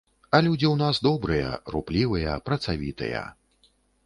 [0.35, 3.23] А людзі ў нас добрыя, руплівыя, працавітыя.